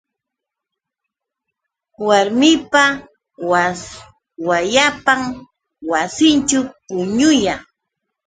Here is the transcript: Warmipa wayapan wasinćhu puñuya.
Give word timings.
Warmipa 2.05 2.83
wayapan 4.47 5.21
wasinćhu 5.91 6.59
puñuya. 6.87 7.55